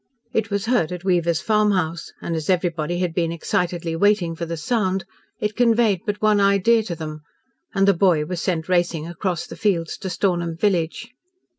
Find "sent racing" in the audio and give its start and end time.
8.41-9.05